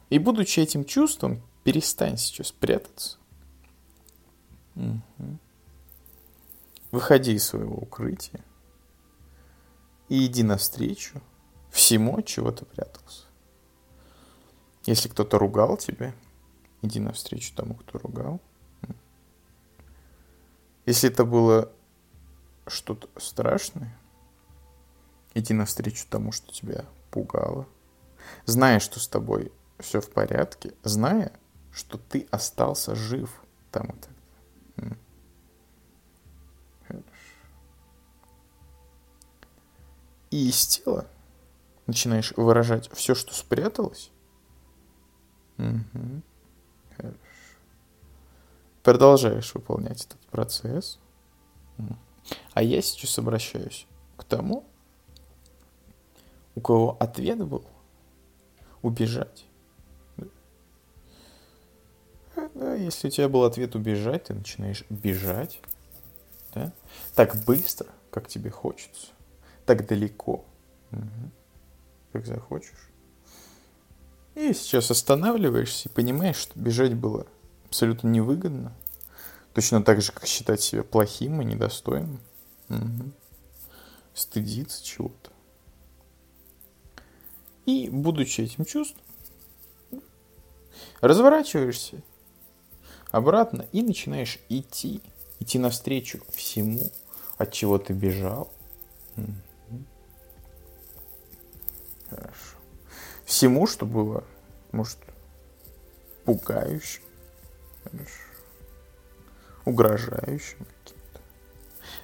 [0.09, 3.17] И будучи этим чувством, перестань сейчас прятаться.
[4.75, 5.37] Угу.
[6.91, 8.43] Выходи из своего укрытия
[10.09, 11.21] и иди навстречу
[11.71, 13.23] всему, от чего ты прятался.
[14.85, 16.13] Если кто-то ругал тебя,
[16.81, 18.41] иди навстречу тому, кто ругал.
[20.85, 21.71] Если это было
[22.67, 23.97] что-то страшное,
[25.33, 27.67] иди навстречу тому, что тебя пугало–
[28.45, 31.31] зная, что с тобой все в порядке, зная,
[31.71, 34.95] что ты остался жив там и тогда.
[36.87, 37.05] Хорошо.
[40.31, 41.07] И из тела
[41.87, 44.11] начинаешь выражать все, что спряталось.
[45.57, 46.21] Угу.
[46.99, 47.17] Хорошо.
[48.83, 50.99] Продолжаешь выполнять этот процесс.
[52.53, 54.65] А я сейчас обращаюсь к тому,
[56.55, 57.63] у кого ответ был–
[58.81, 59.45] убежать.
[62.55, 65.61] Да, если у тебя был ответ убежать, ты начинаешь бежать.
[66.53, 66.71] Да?
[67.15, 69.07] Так быстро, как тебе хочется.
[69.65, 70.45] Так далеко.
[70.91, 71.31] Угу.
[72.13, 72.88] Как захочешь.
[74.39, 77.27] И сейчас останавливаешься и понимаешь, что бежать было
[77.65, 78.73] абсолютно невыгодно.
[79.53, 82.21] Точно так же, как считать себя плохим и недостойным.
[82.69, 83.11] Угу.
[84.13, 85.31] Стыдиться чего-то.
[87.65, 89.03] И, будучи этим чувством,
[91.01, 92.01] Разворачиваешься
[93.11, 95.01] обратно и начинаешь идти.
[95.39, 96.91] Идти навстречу всему,
[97.37, 98.51] от чего ты бежал.
[102.09, 102.57] Хорошо.
[103.23, 104.25] Всему, что было,
[104.71, 104.97] может,
[106.25, 107.03] пугающим.
[109.65, 111.21] Угрожающим каким-то.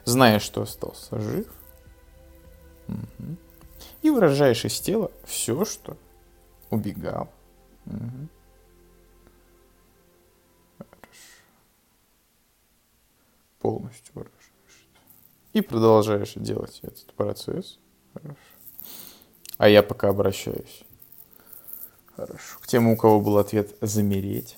[0.03, 1.47] Зная, что остался жив.
[2.87, 3.37] Угу.
[4.03, 5.97] И выражаешь из тела все, что
[6.69, 7.31] убегал.
[7.85, 8.29] Угу.
[13.65, 14.87] полностью выражаешь.
[15.53, 17.79] И продолжаешь делать этот процесс.
[18.13, 18.37] Хорошо.
[19.57, 20.83] А я пока обращаюсь.
[22.15, 22.59] Хорошо.
[22.61, 24.57] К тем, у кого был ответ «замереть».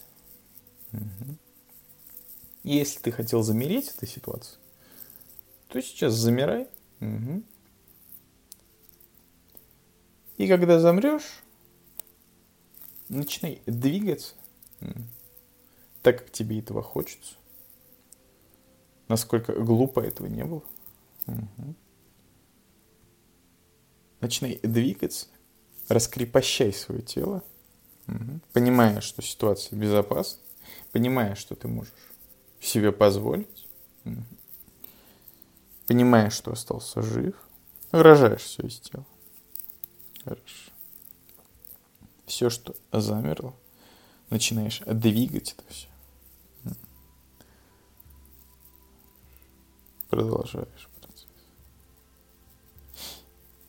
[0.94, 1.38] Угу.
[2.64, 4.58] Если ты хотел замереть этой ситуации,
[5.70, 6.68] то сейчас замирай.
[7.00, 7.44] Угу.
[10.38, 11.44] И когда замрешь,
[13.10, 14.36] начинай двигаться
[16.04, 17.36] так, как тебе этого хочется.
[19.08, 20.64] Насколько глупо этого не было.
[21.26, 21.76] Угу.
[24.20, 25.28] Начинай двигаться,
[25.88, 27.44] раскрепощай свое тело,
[28.54, 30.42] понимая, что ситуация безопасна,
[30.92, 31.94] понимая, что ты можешь
[32.60, 33.68] себе позволить,
[35.88, 37.36] понимая, что остался жив,
[37.92, 39.06] выражаешь все из тела.
[40.24, 40.72] Хорошо.
[42.26, 43.56] Все, что замерло,
[44.30, 45.88] начинаешь двигать это все.
[50.10, 50.90] Продолжаешь.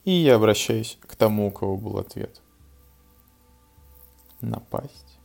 [0.08, 2.40] И я обращаюсь к тому, у кого был ответ.
[4.40, 5.18] Напасть.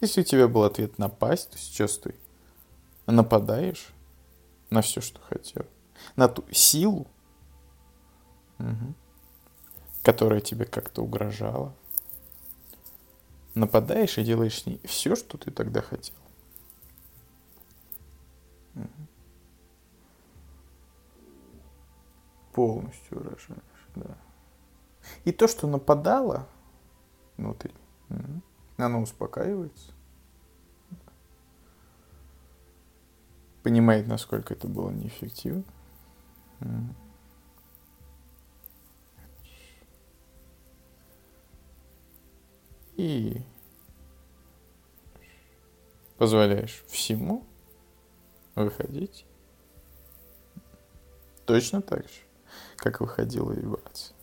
[0.00, 2.14] Если у тебя был ответ напасть, то сейчас ты
[3.06, 3.88] нападаешь
[4.70, 5.66] на все, что хотел.
[6.14, 7.08] На ту силу,
[8.60, 8.94] угу,
[10.04, 11.74] которая тебе как-то угрожала.
[13.56, 16.14] Нападаешь и делаешь с ней все, что ты тогда хотел.
[22.58, 24.18] Полностью выражаешь, да.
[25.24, 26.48] И то, что нападало
[27.36, 27.72] внутри,
[28.76, 29.92] оно успокаивается.
[33.62, 35.62] Понимает, насколько это было неэффективно.
[42.96, 43.40] И
[46.16, 47.46] позволяешь всему
[48.56, 49.26] выходить
[51.46, 52.27] точно так же,
[52.76, 54.16] как выходила вибрация.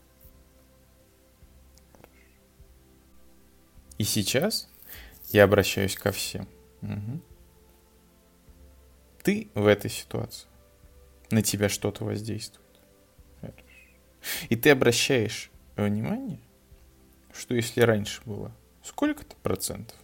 [3.97, 4.69] И сейчас
[5.29, 6.47] я обращаюсь ко всем.
[6.81, 7.21] Угу.
[9.23, 10.47] Ты в этой ситуации.
[11.31, 12.65] На тебя что-то воздействует.
[14.49, 16.39] И ты обращаешь внимание,
[17.33, 18.51] что если раньше было
[18.83, 19.97] сколько-то процентов,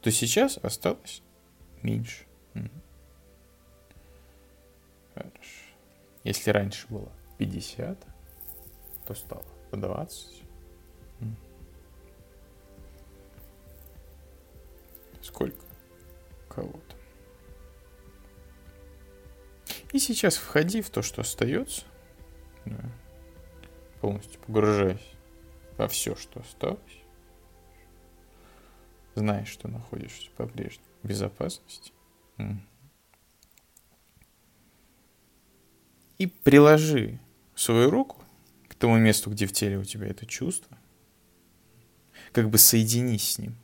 [0.00, 1.22] то сейчас осталось
[1.82, 2.24] меньше.
[2.54, 2.70] Угу.
[6.24, 8.06] Если раньше было 50,
[9.06, 10.42] то стало 20.
[15.22, 15.64] Сколько?
[16.48, 16.96] Кого-то.
[19.92, 21.84] И сейчас входи в то, что остается.
[22.64, 22.90] Да.
[24.00, 25.14] Полностью погружаясь
[25.76, 26.80] во все, что осталось.
[29.14, 31.92] Знаешь, что находишься по-прежнему в безопасности.
[36.18, 37.18] И приложи
[37.56, 38.22] свою руку
[38.68, 40.78] к тому месту, где в теле у тебя это чувство.
[42.32, 43.56] Как бы соединись с ним.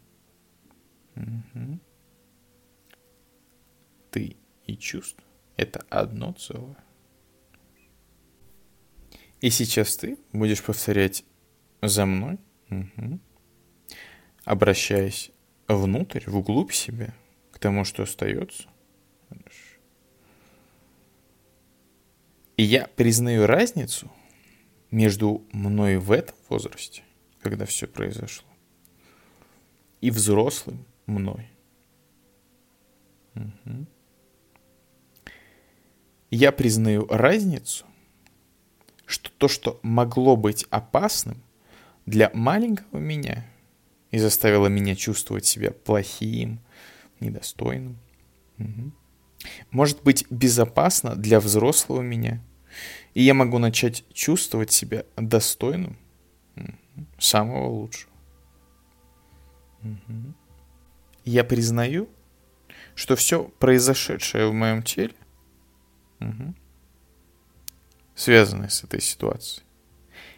[1.14, 1.78] Угу.
[4.10, 5.22] Ты и чувство—
[5.56, 6.82] это одно целое.
[9.40, 11.24] И сейчас ты будешь повторять
[11.82, 12.38] за мной,
[12.70, 13.18] угу.
[14.44, 15.32] обращаясь
[15.66, 17.14] внутрь, вглубь себя,
[17.50, 18.68] к тому, что остается.
[19.28, 19.71] Хорошо.
[22.56, 24.10] И я признаю разницу
[24.90, 27.02] между мной в этом возрасте,
[27.40, 28.48] когда все произошло,
[30.00, 31.48] и взрослым мной.
[33.34, 33.86] Угу.
[36.30, 37.86] Я признаю разницу,
[39.06, 41.42] что то, что могло быть опасным
[42.04, 43.46] для маленького меня
[44.10, 46.60] и заставило меня чувствовать себя плохим,
[47.20, 47.98] недостойным,
[48.58, 48.92] угу
[49.70, 52.42] может быть безопасно для взрослого меня,
[53.14, 55.98] и я могу начать чувствовать себя достойным
[57.18, 58.12] самого лучшего.
[61.24, 62.08] Я признаю,
[62.94, 65.14] что все произошедшее в моем теле,
[68.14, 69.64] связанное с этой ситуацией,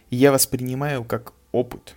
[0.09, 1.95] я воспринимаю как опыт.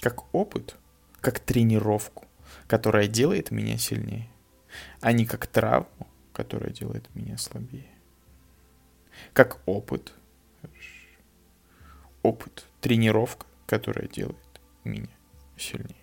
[0.00, 0.76] Как опыт,
[1.20, 2.26] как тренировку,
[2.66, 4.28] которая делает меня сильнее,
[5.00, 7.90] а не как травму, которая делает меня слабее.
[9.32, 10.12] Как опыт,
[12.22, 14.38] опыт, тренировка, которая делает
[14.84, 15.08] меня
[15.56, 15.96] сильнее.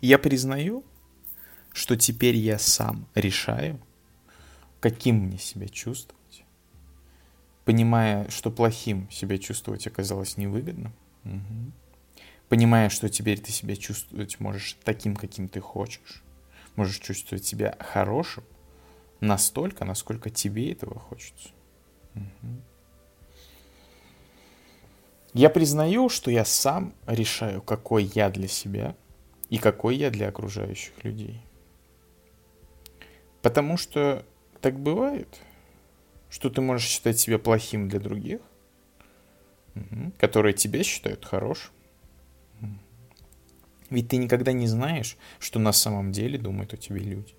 [0.00, 0.84] Я признаю,
[1.72, 3.80] что теперь я сам решаю,
[4.80, 6.44] каким мне себя чувствовать,
[7.64, 10.92] понимая, что плохим себя чувствовать оказалось невыгодно,
[11.24, 11.72] угу.
[12.48, 16.22] Понимая, что теперь ты себя чувствовать можешь таким, каким ты хочешь,
[16.76, 18.44] можешь чувствовать себя хорошим
[19.20, 21.48] настолько, насколько тебе этого хочется.
[22.14, 22.62] Угу.
[25.34, 28.94] Я признаю, что я сам решаю, какой я для себя
[29.50, 31.40] и какой я для окружающих людей.
[33.42, 34.24] Потому что
[34.60, 35.28] так бывает,
[36.30, 38.40] что ты можешь считать себя плохим для других,
[40.18, 41.72] которые тебя считают хорошим.
[43.90, 47.34] Ведь ты никогда не знаешь, что на самом деле думают о тебе люди.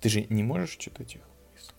[0.00, 1.22] Ты же не можешь читать их
[1.52, 1.74] мысли.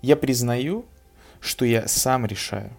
[0.00, 0.86] Я признаю,
[1.40, 2.76] что я сам решаю,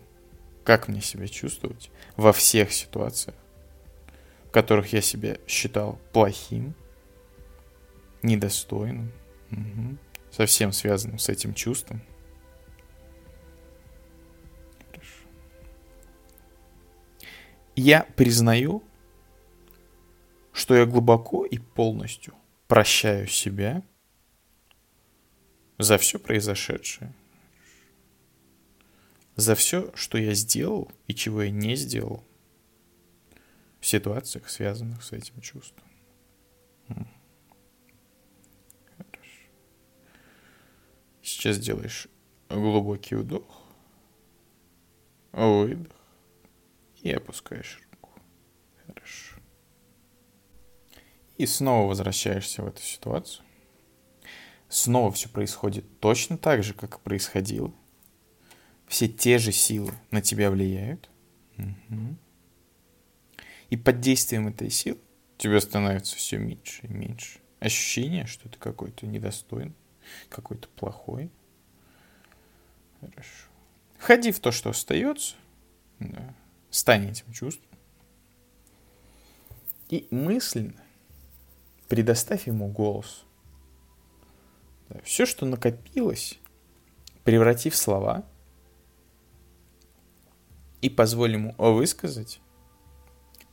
[0.64, 3.36] как мне себя чувствовать во всех ситуациях,
[4.48, 6.74] в которых я себя считал плохим,
[8.24, 9.12] недостойным,
[9.52, 9.98] угу.
[10.32, 12.02] совсем связанным с этим чувством.
[17.76, 18.84] Я признаю,
[20.54, 22.34] что я глубоко и полностью
[22.68, 23.84] прощаю себя
[25.78, 27.14] за все произошедшее,
[29.36, 32.24] за все, что я сделал и чего я не сделал
[33.82, 35.84] в ситуациях, связанных с этим чувством.
[41.22, 42.08] Сейчас делаешь
[42.50, 43.64] глубокий вдох,
[45.34, 45.95] выдох
[47.06, 48.10] и опускаешь руку.
[48.88, 49.40] Хорошо.
[51.38, 53.46] И снова возвращаешься в эту ситуацию.
[54.70, 57.72] Снова все происходит точно так же, как и происходило.
[58.88, 61.12] Все те же силы на тебя влияют.
[61.60, 62.16] Угу.
[63.70, 64.98] И под действием этой силы
[65.38, 67.40] тебе становится все меньше и меньше.
[67.60, 69.76] Ощущение, что ты какой-то недостойный
[70.30, 71.32] какой-то плохой.
[73.00, 73.50] Хорошо.
[74.00, 75.36] Ходи в то, что остается.
[76.00, 76.34] Да.
[76.76, 77.70] Стань этим чувством.
[79.88, 80.84] И мысленно
[81.88, 83.24] предоставь ему голос.
[85.06, 86.38] Все, что накопилось,
[87.24, 88.26] преврати в слова
[90.82, 92.42] и позволь ему высказать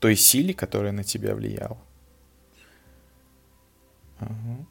[0.00, 1.78] той силе, которая на тебя влияла.
[4.18, 4.66] Ага.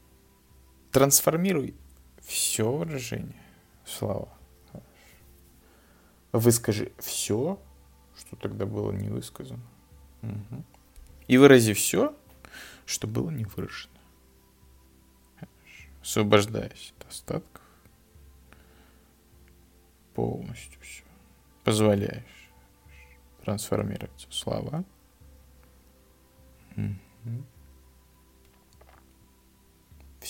[0.91, 1.73] Трансформируй
[2.21, 3.41] все выражение
[3.85, 4.27] в слова.
[6.33, 7.57] Выскажи все,
[8.17, 9.63] что тогда было не высказано.
[10.21, 10.63] Угу.
[11.27, 12.15] И вырази все,
[12.85, 13.91] что было не выражено.
[16.01, 17.61] Освобождаясь от остатков.
[20.13, 21.03] Полностью все.
[21.63, 22.49] Позволяешь
[23.43, 24.83] трансформировать слова.
[26.75, 27.45] Угу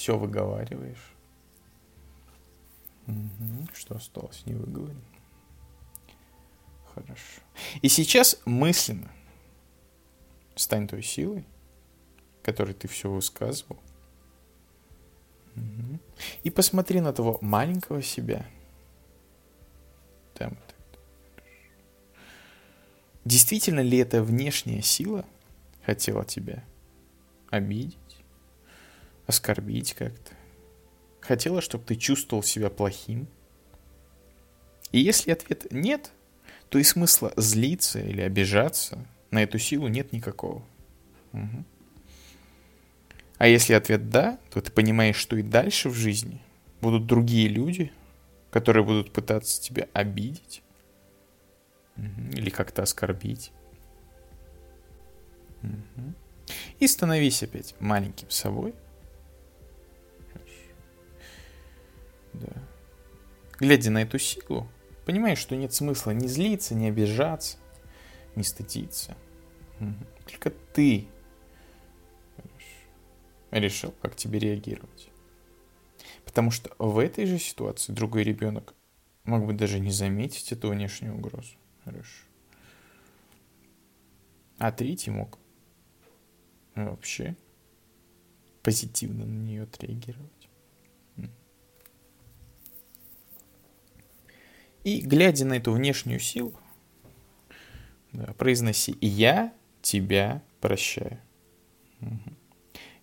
[0.02, 1.14] все выговариваешь.
[3.06, 3.68] Угу.
[3.74, 5.00] Что осталось не выговорено.
[6.94, 7.42] Хорошо.
[7.82, 9.12] И сейчас мысленно
[10.56, 11.46] стань той силой,
[12.44, 13.80] которой ты все высказывал.
[15.56, 16.00] Угу.
[16.44, 18.46] И посмотри на того маленького себя.
[20.34, 20.58] Там.
[23.26, 25.26] Действительно ли эта внешняя сила
[25.86, 26.64] хотела тебя
[27.50, 27.98] обидеть?
[29.32, 30.34] оскорбить как-то.
[31.22, 33.28] Хотела, чтобы ты чувствовал себя плохим.
[34.92, 36.12] И если ответ нет,
[36.72, 40.64] то и смысла злиться или обижаться на эту силу нет никакого.
[41.34, 41.66] Угу.
[43.38, 46.42] А если ответ да, то ты понимаешь, что и дальше в жизни
[46.82, 47.92] будут другие люди,
[48.50, 50.64] которые будут пытаться тебя обидеть
[52.34, 53.52] или как-то оскорбить.
[56.80, 58.74] И становись опять маленьким собой–
[62.34, 62.48] Да.
[63.60, 64.68] Глядя на эту силу,
[65.06, 67.58] понимаешь, что нет смысла ни злиться, ни обижаться,
[68.36, 69.16] ни стыдиться.
[70.26, 71.08] Только ты
[73.52, 75.10] решил, как тебе реагировать.
[76.26, 78.74] Потому что в этой же ситуации другой ребенок
[79.24, 81.56] мог бы даже не заметить эту внешнюю угрозу.
[81.84, 82.26] Хорошо.
[84.58, 85.38] А третий мог
[86.76, 87.36] вообще
[88.64, 90.41] позитивно на нее отреагировать.
[94.84, 96.54] И, глядя на эту внешнюю силу,
[98.12, 101.20] да, произноси «Я тебя прощаю».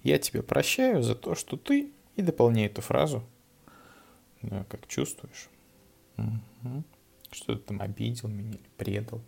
[0.02, 3.22] «Я тебя прощаю за то, что ты...» И дополняй эту фразу,
[4.42, 5.48] да, как чувствуешь.
[7.30, 9.22] Что ты там обидел меня или предал.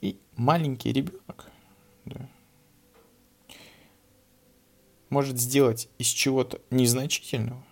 [0.00, 1.50] И маленький ребенок
[2.04, 2.28] да,
[5.10, 7.62] может сделать из чего-то незначительного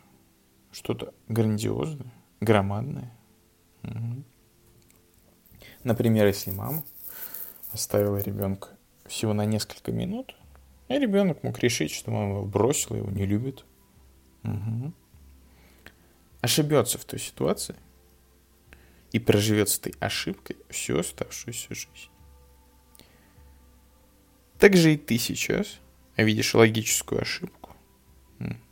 [0.72, 3.12] что-то грандиозное, громадное.
[3.82, 4.22] Угу.
[5.84, 6.84] Например, если мама
[7.72, 8.68] оставила ребенка
[9.06, 10.36] всего на несколько минут,
[10.88, 13.64] и ребенок мог решить, что мама его бросила, его не любит.
[14.44, 14.92] Угу.
[16.40, 17.76] Ошибется в той ситуации
[19.12, 22.10] и проживет с этой ошибкой всю оставшуюся жизнь.
[24.58, 25.78] Так же и ты сейчас
[26.24, 27.76] видишь логическую ошибку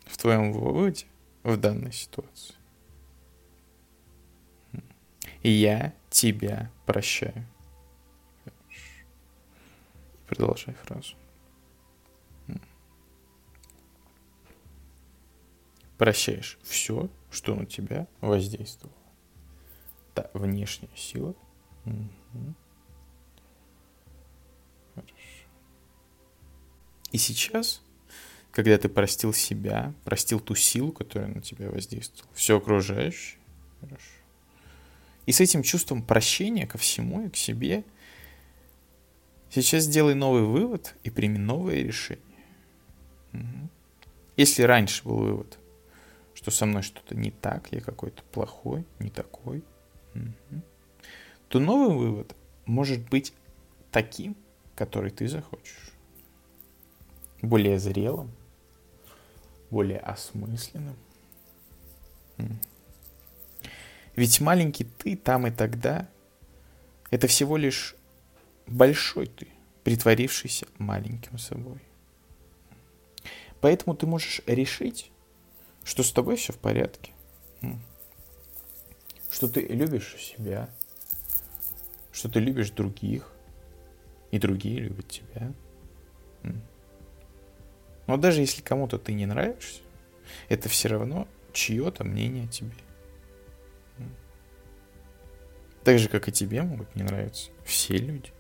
[0.06, 1.06] в твоем выводе
[1.42, 2.54] в данной ситуации.
[5.42, 7.46] Я тебя прощаю.
[10.26, 11.14] Продолжай фразу.
[15.98, 18.96] Прощаешь все, что на тебя воздействовало.
[20.14, 21.34] Да, внешняя сила.
[21.84, 22.54] Угу.
[27.12, 27.82] И сейчас,
[28.50, 33.38] когда ты простил себя, простил ту силу, которая на тебя воздействовала, все окружающее,
[33.80, 34.10] хорошо.
[35.26, 37.84] И с этим чувством прощения ко всему и к себе–
[39.56, 42.22] Сейчас сделай новый вывод и прими новое решение.
[43.32, 43.70] Угу.
[44.36, 45.58] Если раньше был вывод,
[46.34, 49.64] что со мной что-то не так, я какой-то плохой, не такой,
[50.14, 50.62] угу,
[51.48, 52.36] то новый вывод
[52.66, 53.32] может быть
[53.90, 54.36] таким,
[54.74, 55.90] который ты захочешь.
[57.42, 58.30] Более зрелым,
[59.70, 60.96] более осмысленным.
[64.14, 66.08] Ведь маленький ты там и тогда—
[67.10, 67.94] это всего лишь
[68.66, 69.48] большой ты,
[69.84, 71.80] притворившийся маленьким собой.
[73.60, 75.10] Поэтому ты можешь решить,
[75.84, 77.12] что с тобой все в порядке,
[79.30, 80.70] что ты любишь себя,
[82.12, 83.32] что ты любишь других,
[84.30, 85.52] и другие любят тебя.
[88.06, 89.80] Но даже если кому-то ты не нравишься,
[90.48, 92.70] это все равно чье-то мнение о тебе.
[95.82, 98.32] Так же, как и тебе могут не нравиться все люди.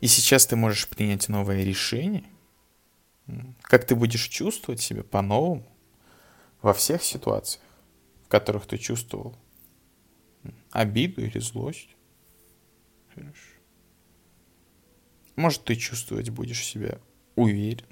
[0.00, 2.24] И сейчас ты можешь принять новое решение,
[3.62, 5.66] как ты будешь чувствовать себя по-новому
[6.62, 7.64] во всех ситуациях,
[8.24, 9.34] в которых ты чувствовал
[10.70, 11.88] обиду или злость.
[13.14, 13.53] Хорошо.
[15.36, 17.00] Может, ты чувствовать будешь себя
[17.34, 17.88] уверенно,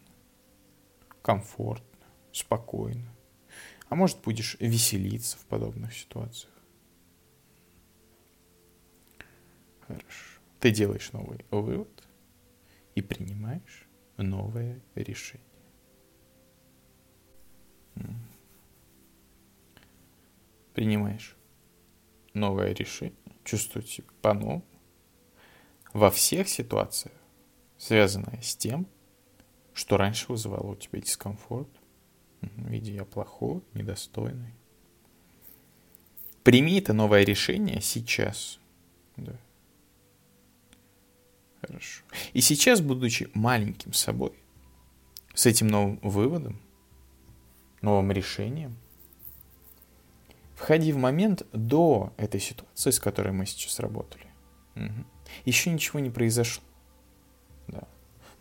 [1.23, 3.13] комфортно, спокойно.
[3.89, 6.53] А может, будешь веселиться в подобных ситуациях.
[9.87, 10.41] Хорошо.
[10.61, 12.09] Ты делаешь новый вывод
[12.95, 13.87] и принимаешь
[14.17, 15.47] новое решение.
[20.75, 21.37] Принимаешь
[22.33, 24.65] новое решение, чувствуешь себя по-новому
[25.93, 27.15] во всех ситуациях,
[27.83, 28.87] связанное с тем,
[29.75, 31.69] что раньше вызывало у тебя дискомфорт,
[32.41, 34.55] в виде я плохой, недостойный.
[36.45, 38.61] Прими это новое решение сейчас.
[39.17, 39.33] Да.
[41.61, 42.05] Хорошо.
[42.33, 44.33] И сейчас, будучи маленьким собой,
[45.35, 46.61] с этим новым выводом,
[47.81, 48.77] новым решением,
[50.55, 54.27] входи в момент до этой ситуации, с которой мы сейчас работали.
[54.77, 55.05] Угу.
[55.47, 56.63] Еще ничего не произошло.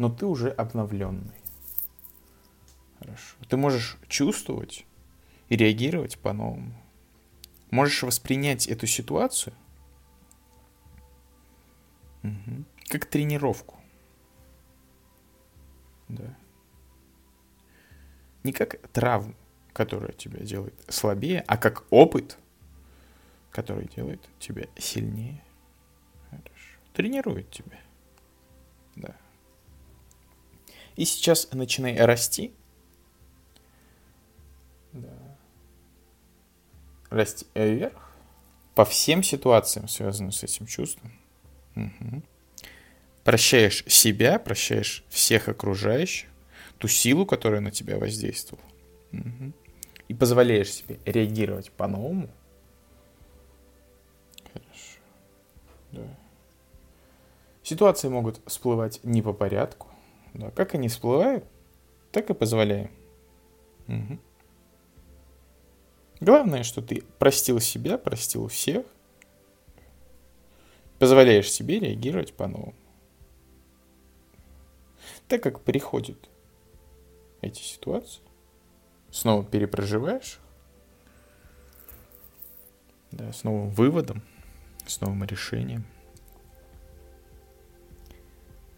[0.02, 1.36] Но ты уже обновленный.
[2.98, 3.36] Хорошо.
[3.48, 4.88] Ты можешь чувствовать
[5.48, 6.74] и реагировать по-новому.
[7.70, 9.54] Можешь воспринять эту ситуацию
[12.24, 13.80] угу как тренировку.
[16.10, 16.36] Да.
[18.44, 19.36] Не как травму,
[19.72, 22.40] которая тебя делает слабее, а как опыт,
[23.52, 25.44] который делает тебя сильнее.
[26.32, 26.80] Хорошо.
[26.92, 27.78] Тренирует тебя.
[30.96, 32.54] И сейчас начинай расти.
[34.94, 35.10] Да.
[37.10, 38.12] Расти вверх
[38.76, 41.12] по всем ситуациям, связанным с этим чувством.
[41.76, 42.24] Угу
[43.24, 46.30] прощаешь себя, прощаешь всех окружающих,
[46.78, 48.66] ту силу, которая на тебя воздействовала.
[49.14, 49.54] Угу.
[50.08, 52.30] И позволяешь себе реагировать по-новому.
[54.52, 55.00] Хорошо.
[55.92, 56.18] Да.
[57.64, 59.88] Ситуации могут всплывать не по порядку.
[60.34, 61.46] Да, как они всплывают,
[62.12, 62.92] так и позволяем.
[63.88, 64.20] Угу.
[66.22, 68.86] Главное, что ты простил себя, простил всех,
[71.00, 72.76] позволяешь себе реагировать по-новому.
[75.28, 76.30] Так как приходят
[77.42, 78.22] эти ситуации,
[79.10, 80.40] снова перепроживаешь
[83.12, 84.22] да, с новым выводом,
[84.86, 85.86] с новым решением,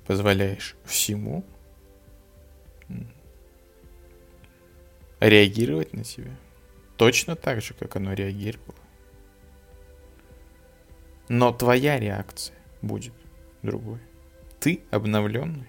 [0.06, 1.46] позволяешь всему
[5.20, 6.36] реагировать на тебя
[6.98, 8.76] точно так же, как оно реагировало.
[11.30, 13.14] Но твоя реакция будет
[13.62, 14.00] другой.
[14.60, 15.68] Ты обновленный.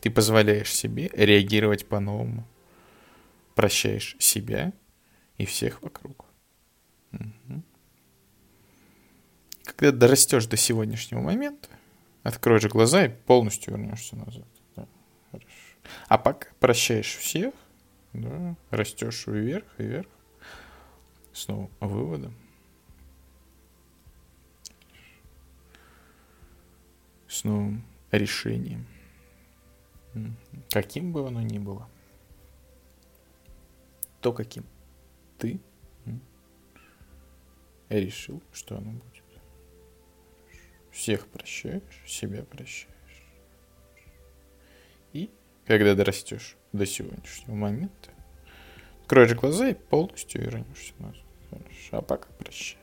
[0.00, 2.46] Ты позволяешь себе реагировать по-новому.
[3.54, 4.72] Прощаешь себя
[5.36, 6.24] и всех вокруг.
[9.64, 11.68] Когда дорастешь до сегодняшнего момента,
[12.22, 14.46] откроешь глаза и полностью вернешься назад.
[14.76, 14.86] Да,
[16.08, 17.54] а пока прощаешь всех,
[18.12, 20.08] да, растешь вверх и вверх,
[21.32, 22.34] снова выводом.
[27.28, 28.86] С новым решением.
[30.70, 31.88] Каким бы оно ни было.
[34.20, 34.64] То, каким
[35.38, 35.58] ты
[37.88, 39.11] решил, что оно будет.
[40.92, 42.92] Всех прощаешь, себя прощаешь.
[45.12, 45.30] И
[45.66, 48.10] когда дорастешь до сегодняшнего момента,
[49.02, 51.24] откроешь глаза и полностью вернешься назад.
[51.92, 52.78] А пока прощаешь.